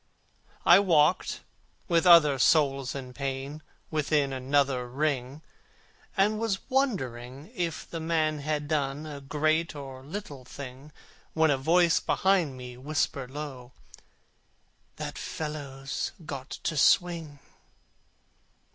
I 0.65 0.79
walked, 0.79 1.41
with 1.87 2.07
other 2.07 2.39
souls 2.39 2.95
in 2.95 3.13
pain, 3.13 3.61
Within 3.91 4.33
another 4.33 4.87
ring, 4.89 5.43
And 6.17 6.39
was 6.39 6.67
wondering 6.71 7.51
if 7.53 7.87
the 7.87 7.99
man 7.99 8.39
had 8.39 8.67
done 8.67 9.05
A 9.05 9.21
great 9.21 9.75
or 9.75 10.01
little 10.03 10.43
thing, 10.43 10.91
When 11.33 11.51
a 11.51 11.55
voice 11.59 11.99
behind 11.99 12.57
me 12.57 12.77
whispered 12.77 13.29
low, 13.29 13.73
"That 14.95 15.19
fellow's 15.19 16.13
got 16.25 16.49
to 16.49 16.75
swing." 16.77 17.37